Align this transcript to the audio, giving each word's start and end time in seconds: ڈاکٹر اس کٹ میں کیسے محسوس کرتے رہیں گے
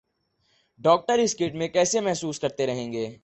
ڈاکٹر 0.81 1.19
اس 1.19 1.35
کٹ 1.35 1.55
میں 1.55 1.67
کیسے 1.67 1.99
محسوس 1.99 2.39
کرتے 2.39 2.67
رہیں 2.67 2.91
گے 2.93 3.17